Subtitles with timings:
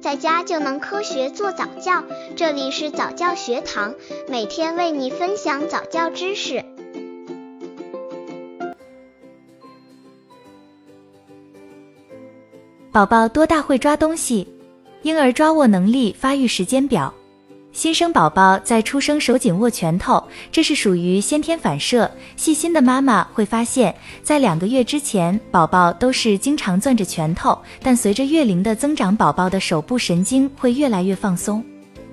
[0.00, 2.02] 在家就能科学做早教。
[2.34, 3.94] 这里是早教学堂，
[4.28, 6.64] 每天为你分享早教知识。
[12.90, 14.48] 宝宝多大会抓东西？
[15.02, 17.12] 婴儿抓握能力发育时间表。
[17.72, 22.10] 新生宝宝在出生手紧握拳头，这是属于先天反射。
[22.36, 23.94] 细心的妈妈会发现，
[24.24, 31.64] 在两个月之前，宝宝都是经常攥着拳头，但随着月龄的增长，宝宝的手部神经会越来越放松。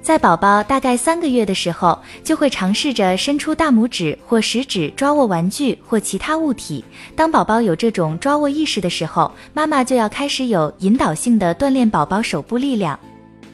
[0.00, 6.82] 在宝宝大概三个月的时候，就会尝试着伸出大拇指或食指抓握玩具或其他物体。
[7.14, 12.98] 当宝宝有这种抓握意识的时候，妈妈就要开始有引导性的锻炼宝宝手部力量。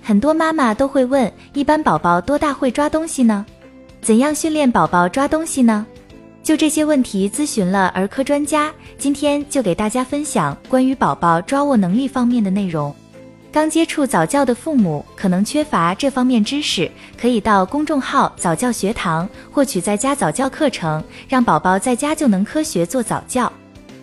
[0.08, 3.44] 很多妈妈都会问，一般宝宝多大会抓东西呢？
[4.00, 5.84] 怎样训练宝宝抓东西呢？
[6.42, 12.90] 就这些问题咨询了儿科专家，今天就给大家分享关于宝宝抓握能力方面的内容。
[13.52, 23.52] 刚接触早教的父母可能缺乏这方面知识，可以到公众号早教学堂获取在家早教课程，让宝宝在家就能科学做早教。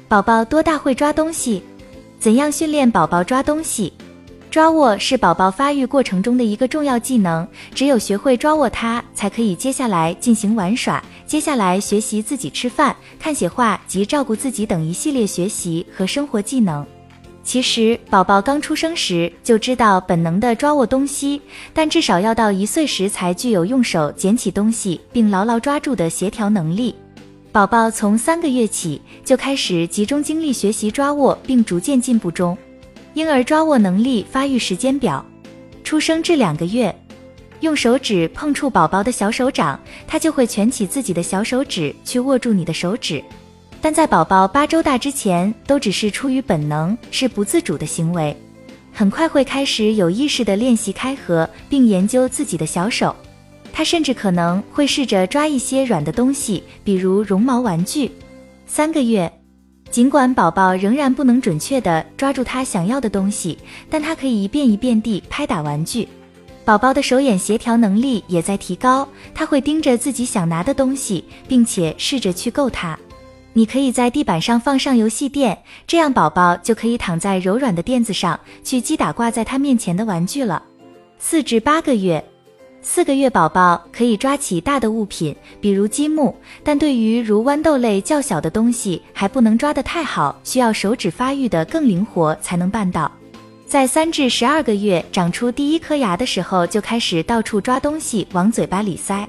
[0.08, 1.64] 宝宝多大会抓东西？
[2.20, 3.92] 怎样训练宝宝抓东西？
[4.56, 16.88] 抓握是宝宝发育过程中的一个重要技能，只有学会抓握它，才可以接下来进行玩耍，接下来学习自己吃饭、看写画及照顾自己等一系列学习和生活技能。
[17.44, 21.42] 其实，宝宝刚出生时就知道本能的抓握东西，
[21.74, 26.96] 但至少要到一岁时才具有用手捡起东西并牢牢抓住的协调能力。
[27.52, 32.58] 宝宝从三个月起就开始集中精力学习抓握，并逐渐进步中。
[33.16, 35.26] 婴儿抓握能力发育时间表：
[35.86, 36.94] 出生至两个月，
[37.62, 43.24] 用手指碰触宝宝的小手掌，他就会蜷起自己的小手指去握住你的手指。
[43.80, 48.36] 但在宝宝八周大之前，都只是出于本能，是不自主的行为。
[48.92, 53.16] 很快会开始有意识的练习开合，并研究自己的小手。
[53.72, 58.12] 他甚至可能会试着抓一些软的东西，比如绒毛玩具。
[58.68, 59.32] 三个月。
[59.96, 63.58] 尽管宝宝仍然不能准确地抓住他想要的东西，
[63.90, 66.06] 但他可以一遍一遍地拍打玩具。
[66.66, 73.00] 宝宝的手眼协调能力也在提高，他会盯着自己想拿的东西，并且试着去够它。
[73.54, 75.58] 你可以在地板上放上游戏垫，
[75.88, 80.62] 这样宝宝就可以躺在柔软的垫子上去击打挂在他面前的玩具了。
[81.20, 82.22] 四至八个月。
[82.88, 93.12] 四个月宝宝可以抓起大的物品，比如积木，但对于如豌豆类较小的东西还不能抓得太好，需要手指发育的更灵活才能办到。
[93.66, 99.28] 在三至十二个月长出第一颗牙的时候，就开始到处抓东西往嘴巴里塞。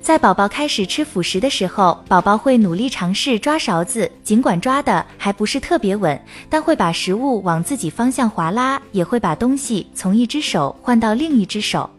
[0.00, 6.18] 在宝宝开始吃辅食的时候，宝宝会努力尝试抓勺子，尽管抓的还不是特别稳，
[6.48, 11.90] 但会把食物往自己方向划拉，也会把东西从一只手换到另一只手。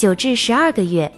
[0.00, 1.12] 九至十二个月，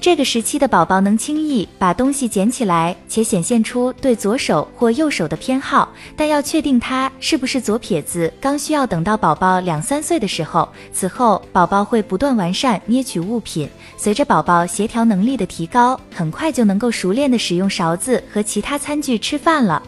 [0.00, 10.68] 这个时期的宝宝能轻易把东西捡起来，且显现出对左手或右手的偏好，但要确定他是不是左撇子，刚需要等到宝宝两三岁的时候。
[10.92, 13.68] 此后，宝宝会不断完善捏取物品。
[13.96, 19.82] 随着宝宝协调能力的提高，很快就能够熟练的使用勺子和其他餐具吃饭了。